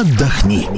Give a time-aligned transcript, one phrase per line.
[0.00, 0.68] отдохни.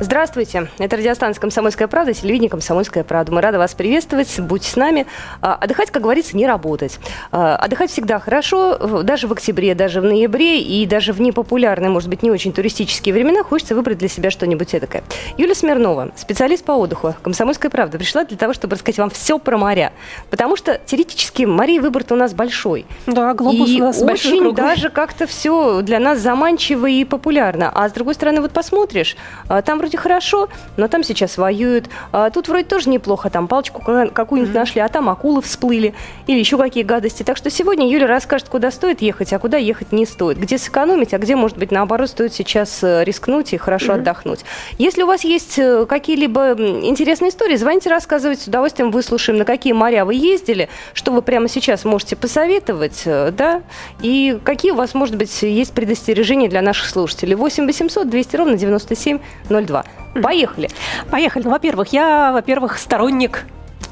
[0.00, 3.32] Здравствуйте, это радиостанция «Комсомольская правда», телевидение «Комсомольская правда».
[3.32, 5.08] Мы рады вас приветствовать, будьте с нами.
[5.40, 7.00] А, отдыхать, как говорится, не работать.
[7.32, 12.08] А, отдыхать всегда хорошо, даже в октябре, даже в ноябре и даже в непопулярные, может
[12.08, 15.02] быть, не очень туристические времена хочется выбрать для себя что-нибудь эдакое.
[15.36, 19.58] Юлия Смирнова, специалист по отдыху «Комсомольская правда», пришла для того, чтобы рассказать вам все про
[19.58, 19.92] моря.
[20.30, 22.86] Потому что теоретически морей выбор-то у нас большой.
[23.08, 24.54] Да, глобус и у нас очень круглый.
[24.54, 27.72] даже как-то все для нас заманчиво и популярно.
[27.74, 29.16] А с другой стороны, вот посмотришь,
[29.48, 31.86] а, там вроде хорошо, но там сейчас воюют.
[32.12, 34.60] А тут вроде тоже неплохо, там палочку ка- какую-нибудь Мгм.
[34.60, 35.94] нашли, а там акулы всплыли
[36.26, 37.22] или еще какие гадости.
[37.22, 40.38] Так что сегодня Юля расскажет, куда стоит ехать, а куда ехать не стоит.
[40.38, 44.00] Где сэкономить, а где, может быть, наоборот, стоит сейчас э, рискнуть и хорошо Мгм.
[44.00, 44.40] отдохнуть.
[44.78, 49.72] Если у вас есть э, какие-либо интересные истории, звоните, рассказывайте, с удовольствием выслушаем, на какие
[49.72, 53.62] моря вы ездили, что вы прямо сейчас можете посоветовать, э, да,
[54.02, 57.34] и какие у вас, может быть, есть предостережения для наших слушателей.
[57.34, 59.77] 8 800 200 ровно 9702.
[60.22, 60.68] Поехали.
[61.10, 61.44] Поехали.
[61.44, 63.44] Ну, во-первых, я, во-первых, сторонник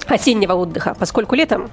[0.06, 1.70] осеннего отдыха, поскольку летом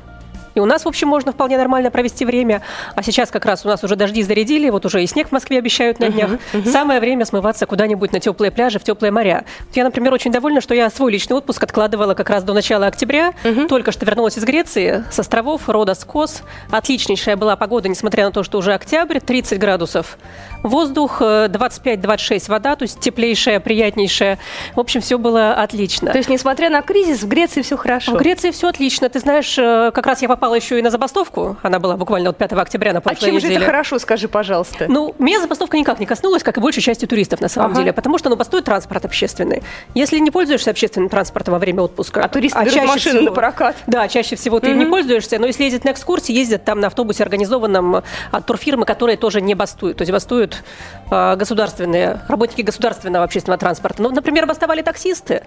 [0.56, 2.62] и у нас, в общем, можно вполне нормально провести время.
[2.96, 5.58] А сейчас как раз у нас уже дожди зарядили, вот уже и снег в Москве
[5.58, 6.32] обещают на днях.
[6.66, 9.46] Самое время смываться куда-нибудь на теплые пляжи, в теплые моря.
[9.74, 13.34] Я, например, очень довольна, что я свой личный отпуск откладывала как раз до начала октября.
[13.68, 16.44] Только что вернулась из Греции, с островов Родос, Кос.
[16.72, 20.18] Отличнейшая была погода, несмотря на то, что уже октябрь, 30 градусов.
[20.64, 24.40] Воздух э, 25-26 вода, то есть теплейшая, приятнейшая.
[24.76, 26.12] В общем, все было отлично.
[26.12, 28.14] То есть, несмотря на кризис, в Греции все хорошо.
[28.14, 29.10] В Греции все отлично.
[29.10, 31.56] Ты знаешь, э, как раз я попала еще и на забастовку.
[31.64, 33.56] Она была буквально от 5 октября на А прошлой чем же неделе.
[33.58, 34.86] это хорошо, скажи, пожалуйста?
[34.90, 37.80] Ну, меня забастовка никак не коснулась, как и большей части туристов на самом Ага.
[37.80, 39.64] деле, потому что ну, бастует транспорт общественный.
[39.94, 43.32] Если не пользуешься общественным транспортом во время отпуска, А туристы берут чаще машины всего- на
[43.32, 43.76] прокат.
[43.88, 46.88] Да, чаще всего ты им не пользуешься, но если ездят на экскурсии, ездят там на
[46.88, 49.98] автобусе, организованном от турфирмы, которые тоже не бастуют.
[49.98, 50.64] То есть бастуют
[51.10, 54.02] э, государственные, работники государственного общественного транспорта.
[54.04, 55.44] Ну, например, бастовали таксисты.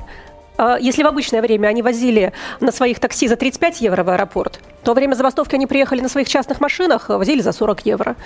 [0.58, 4.60] А, Если в обычное время они возили на своих такси за 35 евро в аэропорт,
[4.82, 8.16] то во время забастовки они приехали на своих частных машинах, а возили за 40 евро.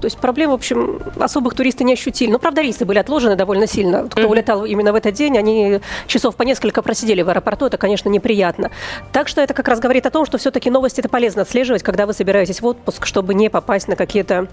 [0.00, 2.30] То есть проблем, в общем, особых туристы не ощутили.
[2.30, 4.08] Ну, правда, рейсы были отложены довольно сильно.
[4.08, 7.66] Кто улетал именно в этот день, они часов по несколько просидели в аэропорту.
[7.66, 8.70] Это, конечно, неприятно.
[9.12, 12.06] Так что это как раз говорит о том, что все-таки новости это полезно отслеживать, когда
[12.06, 14.48] вы собираетесь в отпуск, чтобы не попасть на какие-то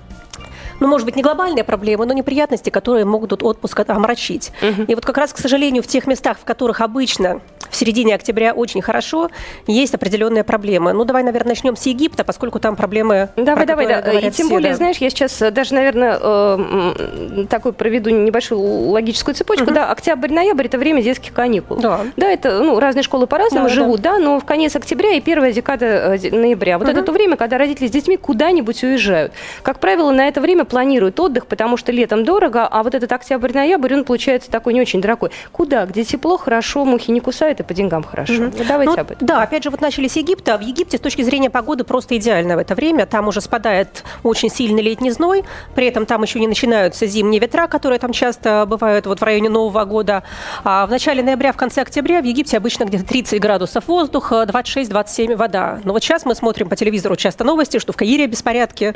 [0.79, 4.51] ну, может быть, не глобальные проблемы, но неприятности, которые могут отпуск от- омрачить.
[4.87, 8.53] И вот как раз, к сожалению, в тех местах, в которых обычно в середине октября
[8.53, 9.29] очень хорошо,
[9.67, 10.91] есть определенные проблемы.
[10.93, 13.29] Ну, давай, наверное, начнем с Египта, поскольку там проблемы...
[13.37, 13.99] Давай, давай, да.
[14.11, 14.77] И тем более, да.
[14.77, 18.59] знаешь, я сейчас э, даже, наверное, э, такой проведу небольшую
[18.89, 19.71] логическую цепочку.
[19.71, 21.77] Да, октябрь-ноябрь– это время детских каникул.
[21.77, 22.01] Да.
[22.17, 24.17] Да, это, ну, разные школы по-разному Да, живут, да.
[24.17, 26.77] но в конец октября и первая декада э, ноября.
[26.77, 29.31] Вот это то время, когда родители с детьми куда-нибудь уезжают.
[29.61, 33.93] Как правило, на это время планируют отдых, потому что летом дорого, а вот этот октябрь-ноябрь,
[33.93, 35.31] он получается такой не очень дорогой.
[35.51, 35.85] Куда?
[35.85, 38.45] Где тепло, хорошо, мухи не кусают и по деньгам хорошо.
[38.45, 39.27] Вот Давайте Ну, об этом.
[39.27, 40.57] Да, опять же, вот начали с Египта.
[40.57, 43.05] В Египте с точки зрения погоды просто идеально в это время.
[43.05, 45.43] Там уже спадает очень сильный летний зной.
[45.75, 49.49] При этом там еще не начинаются зимние ветра, которые там часто бывают вот в районе
[49.49, 50.23] Нового года.
[50.63, 55.35] А в начале ноября, в конце октября в Египте обычно где-то 30 градусов воздуха, 26-27
[55.35, 55.79] вода.
[55.83, 58.93] Но вот сейчас мы смотрим по телевизору часто новости, что в Каире беспорядки,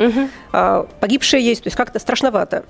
[0.51, 2.63] а, погибшие есть, то есть как-то страшновато.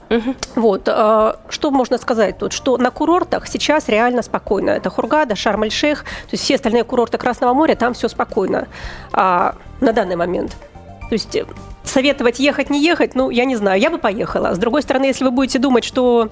[0.55, 0.87] Вот.
[0.87, 2.51] а, Что можно сказать тут?
[2.51, 4.71] Что на курортах сейчас реально спокойно.
[4.71, 8.67] Это Хургада, Шарм-эль-Шейх, то есть все остальные курорты Красного моря, там все спокойно
[9.13, 10.51] а, на данный момент.
[11.09, 11.37] То есть
[11.89, 14.53] советовать ехать, не ехать, ну, я не знаю, я бы поехала.
[14.53, 16.29] С другой стороны, если вы будете думать, что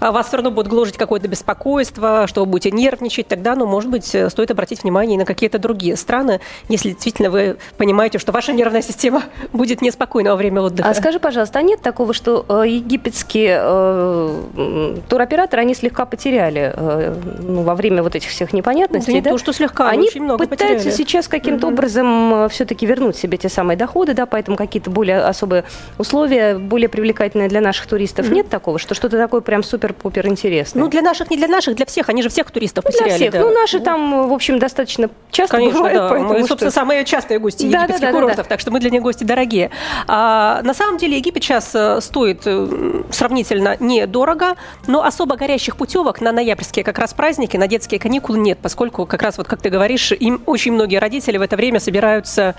[0.00, 3.90] а, вас все равно будет гложить какое-то беспокойство, что вы будете нервничать, тогда, ну, может
[3.90, 8.52] быть, э, стоит обратить внимание на какие-то другие страны, если действительно вы понимаете, что ваша
[8.52, 9.22] нервная система
[9.52, 10.88] будет неспокойна во время отдыха.
[10.88, 17.14] А скажи, пожалуйста, а нет такого, что э, египетские э, туроператоры, они слегка потеряли э,
[17.40, 19.30] ну, во время вот этих всех непонятностей, не да?
[19.30, 20.96] то, что слегка, они очень много пытаются потеряли.
[20.96, 21.74] сейчас каким-то Мгм.
[21.74, 25.64] образом все-таки вернуть себе те самые доходы, да, поэтому какие-то более особые
[25.98, 28.28] условия, более привлекательные для наших туристов.
[28.30, 30.82] Нет такого, что что-то такое прям супер-пупер интересное?
[30.82, 32.08] Ну, для наших, не для наших, для всех.
[32.08, 33.32] Они же всех туристов Ну, для всех.
[33.32, 33.40] да.
[33.40, 36.08] Ну, наши там, в общем, достаточно часто Конечно, бывают, да.
[36.08, 38.70] поэтому Мы, что- собственно, самые частые гости Да, египетских да, да, да, курортов, так что
[38.70, 39.70] мы для них гости дорогие.
[40.06, 44.54] А, на самом деле Египет сейчас э, стоит э, сравнительно недорого,
[44.86, 49.22] но особо горящих путевок на ноябрьские как раз праздники, на детские каникулы нет, поскольку как
[49.22, 52.54] раз, вот как ты говоришь, им очень многие родители в это время собираются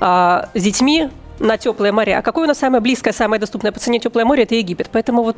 [0.00, 1.08] а, с детьми
[1.40, 2.18] на теплые моря.
[2.18, 4.90] А какое у нас самое близкое, самое доступное по цене теплое море– это Египет.
[4.92, 5.36] Поэтому вот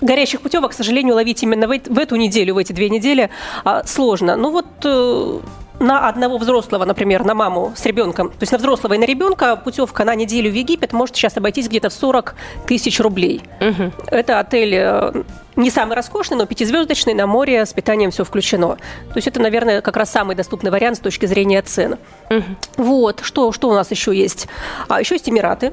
[0.00, 3.30] горящих путевок, к сожалению, ловить именно в, эт- в эту неделю, в эти две недели
[3.64, 4.36] а, сложно.
[4.36, 5.40] Ну вот э,
[5.80, 9.56] на одного взрослого, например, на маму с ребенком, то есть на взрослого и на ребенка
[9.56, 12.34] путевка на неделю в Египет может сейчас обойтись где-то в 40
[12.66, 13.42] тысяч рублей.
[13.60, 13.92] Угу.
[14.08, 15.22] Это отель э,
[15.56, 18.76] не самый роскошный, но пятизвездочный, на море, с питанием все включено.
[19.08, 21.96] То есть это, наверное, как раз самый доступный вариант с точки зрения цен.
[22.28, 22.44] Угу.
[22.76, 24.48] Вот, что, что у нас еще есть?
[24.88, 25.72] А еще есть Эмираты.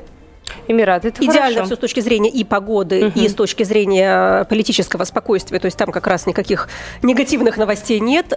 [0.69, 1.65] Эмираты, это Идеально хорошо.
[1.65, 3.19] все с точки зрения и погоды, угу.
[3.19, 5.59] и с точки зрения политического спокойствия.
[5.59, 6.69] То есть там как раз никаких
[7.04, 8.33] негативных новостей нет.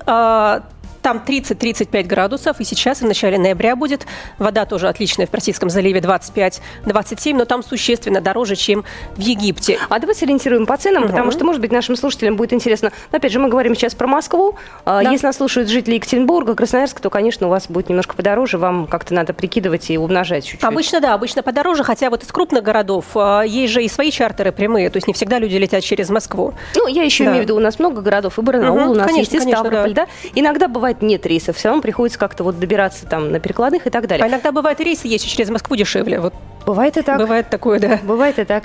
[1.02, 4.06] Там 30-35 градусов, и сейчас в начале ноября будет.
[4.38, 8.84] Вода тоже отличная в Персидском заливе 25-27, но там существенно дороже, чем
[9.16, 9.78] в Египте.
[9.88, 11.10] А давайте ориентируем по ценам, угу.
[11.10, 12.92] потому что, может быть, нашим слушателям будет интересно.
[13.12, 14.56] Но, опять же, мы говорим сейчас про Москву.
[14.84, 15.10] А, да.
[15.10, 18.58] Если нас слушают жители Екатеринбурга, Красноярска, то, конечно, у вас будет немножко подороже.
[18.58, 20.64] Вам как-то надо прикидывать и умножать чуть-чуть.
[20.64, 24.52] Обычно, да, обычно подороже, хотя вот из крупных городов а, есть же и свои чартеры
[24.52, 26.54] прямые, то есть не всегда люди летят через Москву.
[26.76, 27.30] Ну, я еще да.
[27.30, 29.50] имею в виду, у нас много городов, и Барнаул угу, у нас конечно, есть, и
[29.50, 30.06] Ставрополь, да.
[30.06, 30.30] да.
[30.34, 33.90] Иногда бывает бывает нет рейсов, все равно приходится как-то вот добираться там на перекладных и
[33.90, 34.24] так далее.
[34.24, 36.20] А иногда бывает рейсы есть через Москву дешевле.
[36.20, 36.34] Вот.
[36.66, 37.18] Бывает и так.
[37.18, 38.00] Бывает такое, да.
[38.02, 38.64] Бывает и так.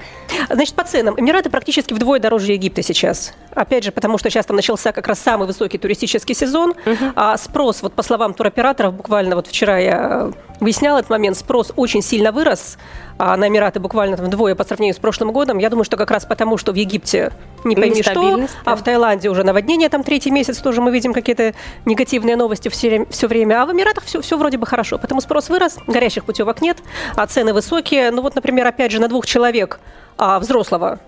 [0.50, 1.19] Значит, по ценам.
[1.19, 3.33] Эмираты практически вдвое дороже Египта сейчас.
[3.56, 6.72] Опять же, потому что сейчас там начался как раз самый высокий туристический сезон.
[6.72, 7.13] Угу.
[7.16, 12.02] А спрос, вот по словам туроператоров, буквально вот вчера я выясняла этот момент, спрос очень
[12.02, 12.78] сильно вырос
[13.18, 15.57] а на Эмираты буквально там вдвое по сравнению с прошлым годом.
[15.57, 17.31] Я думаю, что как раз потому, что в Египте
[17.63, 18.48] не пойми что, да.
[18.66, 21.54] а в Таиланде уже наводнение там третий месяц, тоже мы видим какие-то
[21.86, 25.50] негативные новости все, все время, а в Эмиратах все, все вроде бы хорошо, потому спрос
[25.50, 26.78] вырос, горящих путевок нет,
[27.16, 28.12] а цены высокие.
[28.12, 29.80] Ну вот, например, опять же, на двух человек
[30.18, 31.00] а, взрослого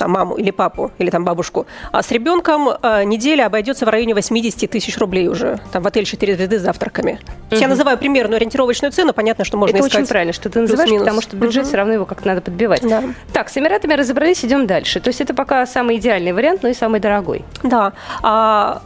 [0.00, 1.66] там, маму или папу, или там бабушку.
[1.92, 5.60] А с ребенком э, неделя обойдется в районе 80 тысяч рублей уже.
[5.72, 7.20] Там в отель 4 звезды с завтраками.
[7.50, 7.60] Угу.
[7.60, 10.00] Я называю примерную ориентировочную цену, понятно, что можно Это искать.
[10.00, 11.68] очень правильно, что ты называешь, потому что бюджет угу.
[11.68, 12.80] все равно его как-то надо подбивать.
[12.80, 13.02] Да.
[13.34, 15.00] Так, с Эмиратами разобрались, идем дальше.
[15.00, 17.44] То есть это пока самый идеальный вариант, но и самый дорогой.
[17.62, 17.92] Да.
[18.22, 18.80] А,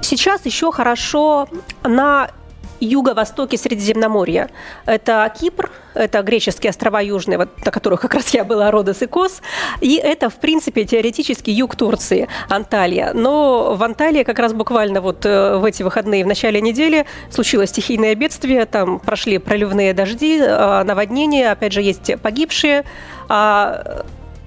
[0.00, 1.48] сейчас еще хорошо
[1.82, 2.30] на
[2.84, 4.50] юго-востоке Средиземноморья.
[4.86, 9.06] Это Кипр, это греческие острова южные, вот, на которых как раз я была, Родос и
[9.06, 9.42] Кос.
[9.80, 13.12] И это, в принципе, теоретически юг Турции, Анталия.
[13.12, 17.70] Но в Анталии как раз буквально вот э, в эти выходные, в начале недели, случилось
[17.70, 22.84] стихийное бедствие, там прошли проливные дожди, э, наводнения, опять же, есть погибшие.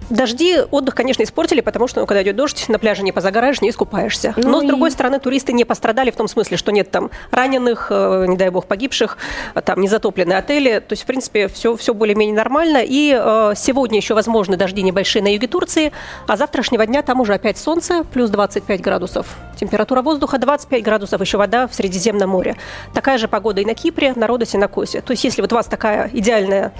[0.10, 3.70] Дожди отдых, конечно, испортили, потому что, ну, когда идет дождь, на пляже не позагораешь, не
[3.70, 4.34] искупаешься.
[4.38, 4.66] Ну Но, и...
[4.66, 8.38] с другой стороны, туристы не пострадали в том смысле, что нет там раненых, э, не
[8.38, 9.18] дай бог, погибших,
[9.54, 10.80] а там не затоплены отели.
[10.80, 12.84] То есть, в принципе, все, все более-менее нормально.
[12.86, 15.92] И э, сегодня еще возможны дожди небольшие на юге Турции,
[16.28, 19.28] а завтрашнего дня там уже опять солнце, плюс 25 градусов.
[19.60, 22.58] Температура воздуха 25 градусов, еще вода в Средиземном море.
[22.94, 25.02] Такая же погода и на Кипре, на Родосе, на Косе.
[25.02, 26.72] То есть, если вот у вас такая идеальная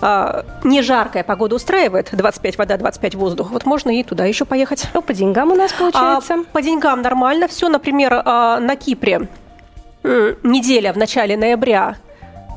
[0.00, 4.86] а, не жаркая погода устраивает, 25 вода, 25 воздух, вот можно и туда еще поехать.
[4.94, 6.34] Ну, по деньгам у нас получается?
[6.34, 7.48] А, по деньгам нормально.
[7.48, 9.28] Все, например, а, на Кипре
[10.02, 11.96] неделя в начале ноября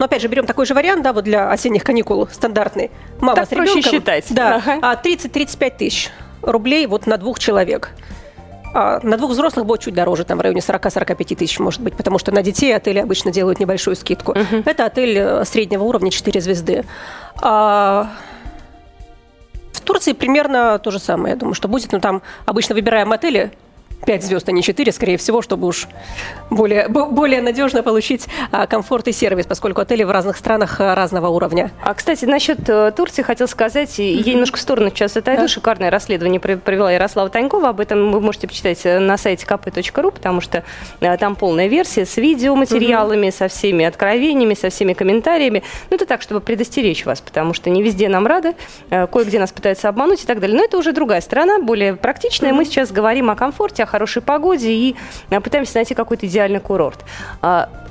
[0.01, 2.89] но опять же, берем такой же вариант, да, вот для осенних каникул стандартный.
[3.19, 3.83] Мама так с ребенком.
[3.83, 4.25] считать.
[4.31, 4.99] Да, ага.
[5.03, 6.09] 30-35 тысяч
[6.41, 7.91] рублей вот на двух человек.
[8.73, 12.17] А на двух взрослых будет чуть дороже, там в районе 40-45 тысяч, может быть, потому
[12.17, 14.33] что на детей отели обычно делают небольшую скидку.
[14.33, 14.63] Uh-huh.
[14.65, 16.85] Это отель э, среднего уровня 4 звезды.
[17.41, 18.09] А
[19.73, 21.91] в Турции примерно то же самое, я думаю, что будет.
[21.91, 23.51] Но ну, там обычно выбираем отели
[24.05, 25.87] 5 звезд, а не 4, скорее всего, чтобы уж
[26.49, 31.27] более, более надежно получить а, комфорт и сервис, поскольку отели в разных странах а, разного
[31.27, 31.71] уровня.
[31.83, 34.23] А, кстати, насчет э, Турции хотел сказать, mm-hmm.
[34.23, 35.47] я немножко в сторону сейчас отойду, да.
[35.47, 40.41] шикарное расследование провела Ярослава Танькова, об этом вы можете почитать э, на сайте kp.ru, потому
[40.41, 40.63] что
[40.99, 43.37] э, там полная версия с видеоматериалами, mm-hmm.
[43.37, 45.63] со всеми откровениями, со всеми комментариями.
[45.89, 48.55] Ну, это так, чтобы предостеречь вас, потому что не везде нам рады,
[48.89, 50.57] кое-где нас пытаются обмануть и так далее.
[50.57, 52.51] Но это уже другая сторона, более практичная.
[52.51, 52.55] Mm-hmm.
[52.55, 54.95] Мы сейчас говорим о комфорте, о хорошей погоде и
[55.29, 56.99] а, пытаемся найти какой-то идеальный курорт.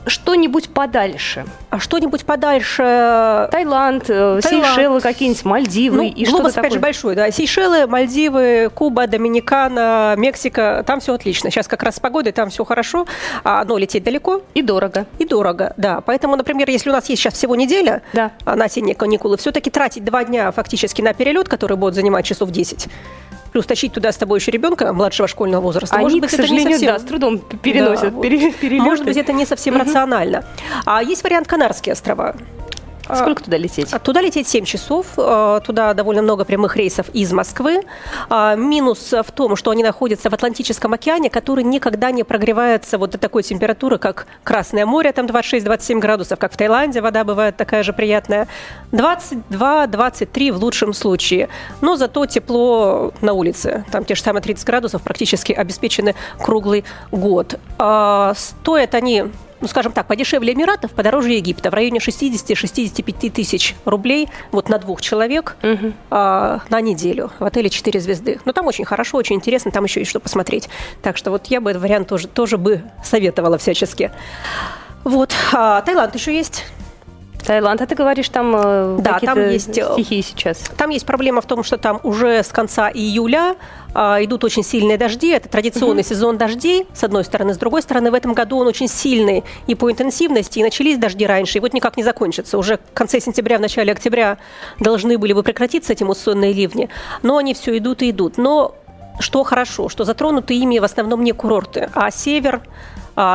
[0.04, 1.44] А, что-нибудь подальше.
[1.70, 3.48] А что-нибудь подальше?
[3.50, 4.44] Таиланд, э, Таиланд.
[4.44, 7.30] Сейшелы какие-нибудь, Мальдивы ну, и что-то опять же, большой, да.
[7.30, 11.50] Сейшелы, Мальдивы, Куба, Доминикана, Мексика, там все отлично.
[11.50, 13.06] Сейчас как раз с погодой, там все хорошо,
[13.44, 14.42] а, но лететь далеко.
[14.54, 15.06] И дорого.
[15.18, 16.00] И дорого, да.
[16.00, 18.32] Поэтому, например, если у нас есть сейчас всего неделя да.
[18.44, 22.88] на осенние каникулы, все-таки тратить два дня фактически на перелет, который будет занимать часов 10,
[23.52, 25.96] плюс тащить туда с тобой еще ребенка младшего школьного возраста.
[25.96, 26.92] Они, может быть, к сожалению, это не совсем...
[26.94, 28.82] да, с трудом переносят да, перелеты.
[28.82, 29.82] Может быть, это не совсем угу.
[29.90, 30.44] Рационально.
[30.86, 32.34] А есть вариант Канарские острова.
[33.12, 33.92] Сколько туда лететь?
[34.04, 35.06] Туда лететь 7 часов.
[35.16, 37.82] Туда довольно много прямых рейсов из Москвы.
[38.30, 43.18] Минус в том, что они находятся в Атлантическом океане, который никогда не прогревается вот до
[43.18, 47.92] такой температуры, как Красное море, там 26-27 градусов, как в Таиланде вода бывает такая же
[47.92, 48.46] приятная.
[48.92, 51.48] 22-23 в лучшем случае.
[51.80, 53.84] Но зато тепло на улице.
[53.90, 57.58] Там те же самые 30 градусов практически обеспечены круглый год.
[57.74, 59.24] Стоят они
[59.60, 65.00] ну, скажем так, подешевле Эмиратов, подороже Египта, в районе 60-65 тысяч рублей вот на двух
[65.00, 65.92] человек угу.
[66.10, 68.40] а, на неделю в отеле 4 звезды.
[68.44, 70.68] Но там очень хорошо, очень интересно, там еще есть что посмотреть.
[71.02, 74.10] Так что вот я бы этот вариант тоже, тоже бы советовала всячески.
[75.04, 75.32] Вот.
[75.52, 76.64] А, Таиланд еще есть.
[77.42, 80.58] Таиланд, а ты говоришь, там э, да, там есть э, стихии сейчас.
[80.76, 83.56] Там есть проблема в том, что там уже с конца июля
[83.94, 85.30] а, идут очень сильные дожди.
[85.30, 86.08] Это традиционный угу.
[86.08, 87.54] сезон дождей, с одной стороны.
[87.54, 91.26] С другой стороны, в этом году он очень сильный и по интенсивности, и начались дожди
[91.26, 92.58] раньше, и вот никак не закончатся.
[92.58, 94.38] Уже в конце сентября, в начале октября
[94.78, 96.88] должны были бы прекратиться эти муссонные ливни,
[97.22, 98.38] но они все идут и идут.
[98.38, 98.74] Но
[99.18, 102.62] что хорошо, что затронуты ими в основном не курорты, а север,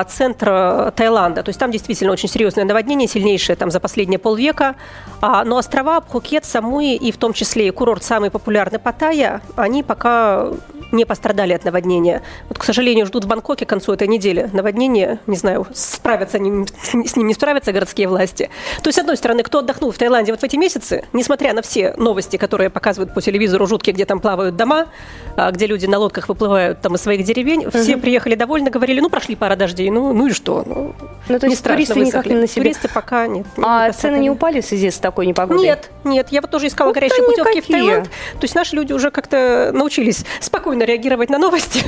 [0.08, 1.44] центр Таиланда.
[1.44, 4.75] То есть там действительно очень серьезное наводнение, сильнейшее там за последние полвека.
[5.22, 9.84] А, но острова Пхукет, Самуи и в том числе и курорт самый популярный Паттайя, они
[9.84, 10.50] пока
[10.91, 12.22] не пострадали от наводнения.
[12.50, 15.20] Вот, к сожалению, ждут в Бангкоке к концу этой недели наводнение.
[15.27, 16.65] Не знаю, справятся они,
[17.05, 18.50] с ним не справятся городские власти.
[18.82, 21.62] То есть, с одной стороны, кто отдохнул в Таиланде вот в эти месяцы, несмотря на
[21.62, 24.88] все новости, которые показывают по телевизору жуткие, где там плавают дома,
[25.36, 27.77] а, где люди на лодках выплывают там из своих деревень, угу.
[27.77, 30.63] все приехали довольны, говорили, ну, прошли пара дождей, ну, ну и что?
[30.65, 30.93] Ну,
[31.27, 32.17] ну то есть страшно, туристы высохли.
[32.17, 32.62] никак не на себе.
[32.63, 33.45] Туристы пока нет.
[33.62, 35.63] А цены не упали в связи с такой непогодой?
[35.63, 36.27] Нет, нет.
[36.31, 38.05] Я вот тоже искала Ух горячие путевки в Таиланд.
[38.05, 41.84] То есть наши люди уже как-то научились спокойно реагировать на новости.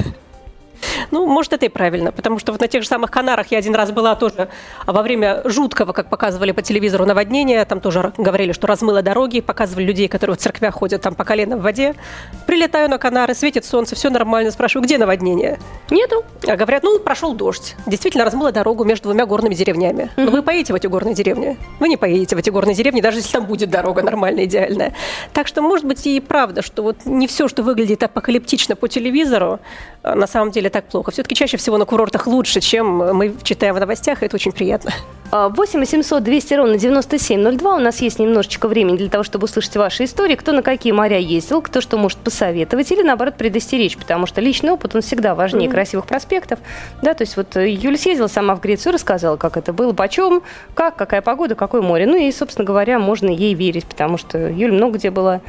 [1.11, 3.75] Ну, может, это и правильно, потому что вот на тех же самых Канарах я один
[3.75, 4.49] раз была тоже
[4.85, 7.63] во время жуткого, как показывали по телевизору, наводнения.
[7.65, 11.57] Там тоже говорили, что размыло дороги, показывали людей, которые в церквях ходят там по колено
[11.57, 11.95] в воде.
[12.45, 14.51] Прилетаю на Канары, светит солнце, все нормально.
[14.51, 15.59] Спрашиваю, где наводнение?
[15.89, 16.23] Нету.
[16.47, 17.75] А говорят, ну, прошел дождь.
[17.85, 20.09] Действительно, размыло дорогу между двумя горными деревнями.
[20.17, 21.57] Но вы поедете в эти горные деревни?
[21.79, 24.93] Вы не поедете в эти горные деревни, даже если там будет дорога нормальная, идеальная.
[25.33, 29.59] Так что, может быть, и правда, что вот не все, что выглядит апокалиптично по телевизору,
[30.03, 31.11] на самом деле так плохо.
[31.11, 34.91] Все-таки чаще всего на курортах лучше, чем мы читаем в новостях, и это очень приятно.
[35.31, 37.75] 8 800 200 ровно 9702.
[37.75, 40.35] У нас есть немножечко времени для того, чтобы услышать ваши истории.
[40.35, 44.71] Кто на какие моря ездил, кто что может посоветовать или, наоборот, предостеречь, потому что личный
[44.71, 45.71] опыт, он всегда важнее mm-hmm.
[45.71, 46.59] красивых проспектов.
[47.01, 50.41] Да, то есть вот э, Юля съездила сама в Грецию, рассказала, как это было, почем,
[50.73, 52.05] как, какая погода, какое море.
[52.05, 55.41] Ну и, собственно говоря, можно ей верить, потому что Юля много где была.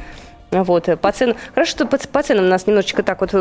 [0.51, 1.35] Вот, э, по ценам.
[1.53, 3.31] Хорошо, что по, по ценам нас немножечко так вот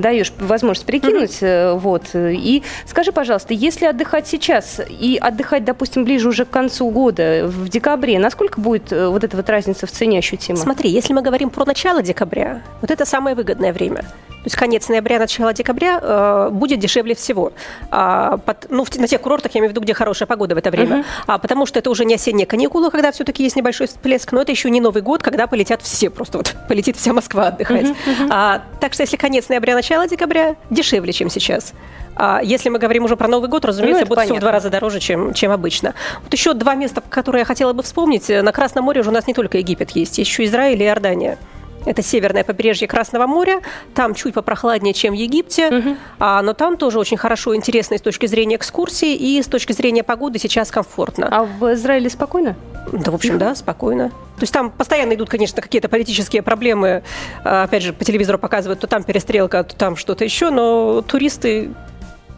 [0.00, 1.42] даешь возможность прикинуть.
[1.42, 1.78] Mm-hmm.
[1.78, 2.10] Вот.
[2.14, 7.68] И скажи, пожалуйста, если отдыхать сейчас и отдыхать, допустим, ближе уже к концу года, в
[7.68, 10.58] декабре, насколько будет вот эта вот разница в цене ощутима?
[10.58, 14.04] Смотри, если мы говорим про начало декабря, вот это самое выгодное время.
[14.42, 17.52] То есть конец ноября, начало декабря э, будет дешевле всего.
[17.90, 20.58] А, под, ну, в, на тех курортах, я имею в виду, где хорошая погода в
[20.58, 20.96] это время.
[20.96, 21.04] Uh-huh.
[21.28, 24.50] А, потому что это уже не осенние каникулы, когда все-таки есть небольшой всплеск, но это
[24.50, 27.86] еще не Новый год, когда полетят все, просто вот полетит вся Москва отдыхать.
[27.86, 28.28] Uh-huh, uh-huh.
[28.30, 31.72] А, так что если конец ноября, начало декабря, дешевле, чем сейчас.
[32.16, 34.34] А если мы говорим уже про Новый год, разумеется, ну, будет понятно.
[34.34, 35.94] все в два раза дороже, чем, чем обычно.
[36.22, 38.28] Вот еще два места, которые я хотела бы вспомнить.
[38.28, 41.38] На Красном море уже у нас не только Египет есть, есть еще Израиль и Иордания.
[41.84, 43.60] Это северное побережье Красного моря.
[43.94, 45.68] Там чуть попрохладнее, чем в Египте.
[45.68, 45.96] Угу.
[46.18, 49.72] А, но там тоже очень хорошо, интересно и с точки зрения экскурсии, и с точки
[49.72, 51.28] зрения погоды сейчас комфортно.
[51.30, 52.56] А в Израиле спокойно?
[52.92, 54.10] Да, в общем, да, спокойно.
[54.10, 57.02] То есть там постоянно идут, конечно, какие-то политические проблемы.
[57.44, 61.70] А, опять же, по телевизору показывают, то там перестрелка, то там что-то еще, но туристы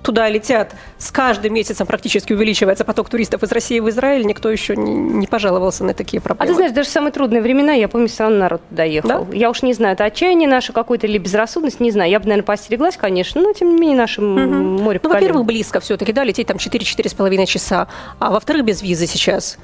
[0.04, 4.76] туда летят, с каждым месяцем практически увеличивается поток туристов из России в Израиль, никто еще
[4.76, 6.44] не, не пожаловался на такие проблемы.
[6.44, 9.24] А ты знаешь, даже в самые трудные времена, я помню, все равно народ туда ехал.
[9.24, 9.26] Да?
[9.32, 12.10] Я уж не знаю, это отчаяние наше какое-то или безрассудность, не знаю.
[12.10, 14.28] Я бы, наверное, постереглась, конечно, но тем не менее наше угу.
[14.28, 19.58] море Ну, во-первых, близко все-таки, да, лететь там 4-4,5 часа, а во-вторых, без визы сейчас.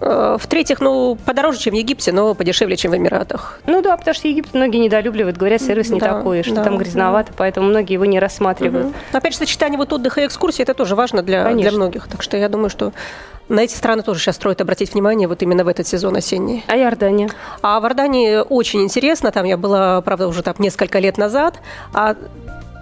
[0.00, 3.60] Э, в-третьих, ну, подороже, чем в Египте, но подешевле, чем в Эмиратах.
[3.66, 6.78] Ну да, потому что Египет многие недолюбливают, говорят, сервис не да, такой, что да, там
[6.78, 7.34] грязновато, да.
[7.38, 8.88] поэтому многие его не рассматривают.
[8.88, 8.94] Угу.
[9.12, 12.08] Опять же, сочетание вот отдыха и экскурсии, это тоже важно для, для многих.
[12.08, 12.92] Так что я думаю, что
[13.48, 16.64] на эти страны тоже сейчас строят обратить внимание вот именно в этот сезон осенний.
[16.66, 17.28] А Иордания?
[17.62, 19.32] А в Иордании очень интересно.
[19.32, 21.60] Там я была, правда, уже там несколько лет назад.
[21.92, 22.16] А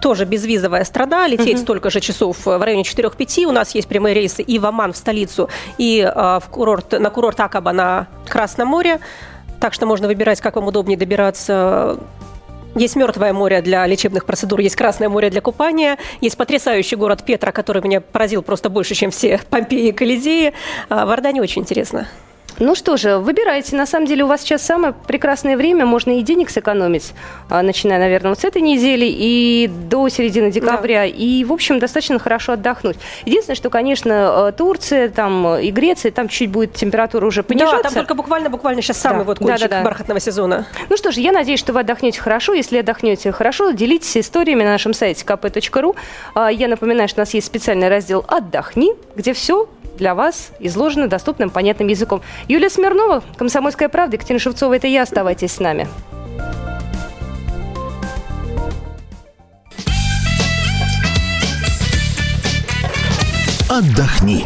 [0.03, 1.61] тоже безвизовая страна, лететь uh-huh.
[1.61, 3.45] столько же часов в районе 4-5.
[3.45, 7.09] У нас есть прямые рейсы и в Оман, в столицу, и э, в курорт, на
[7.09, 8.99] курорт Акаба на Красном море.
[9.61, 11.97] Так что можно выбирать, как вам удобнее добираться
[12.75, 17.53] есть Мертвое море для лечебных процедур, есть Красное море для купания, есть потрясающий город Петра,
[17.53, 20.53] который меня поразил просто больше, чем все Помпеи и Колизеи.
[20.89, 22.07] А в Ордане очень интересно.
[22.59, 23.75] Ну что же, выбирайте.
[23.75, 25.85] На самом деле у вас сейчас самое прекрасное время.
[25.85, 27.13] Можно и денег сэкономить,
[27.49, 31.01] а, начиная, наверное, вот с этой недели и до середины декабря.
[31.01, 31.05] Да.
[31.05, 32.97] И, в общем, достаточно хорошо отдохнуть.
[33.25, 37.77] Единственное, что, конечно, э, Турция там, и Греция, там чуть будет температура уже понижаться.
[37.77, 39.23] Да, там только буквально-буквально сейчас самый да.
[39.25, 39.83] вот кончик да, да, да.
[39.83, 40.67] бархатного сезона.
[40.89, 42.53] Ну что же, я надеюсь, что вы отдохнете хорошо.
[42.53, 45.95] Если отдохнете хорошо, делитесь историями на нашем сайте kp.ru.
[46.35, 49.67] А, я напоминаю, что у нас есть специальный раздел «Отдохни», где все
[49.97, 52.21] для вас изложено доступным, понятным языком.
[52.47, 55.03] Юлия Смирнова, «Комсомольская правда», Екатерина Шевцова, это я.
[55.03, 55.87] Оставайтесь с нами.
[63.69, 64.45] Отдохни.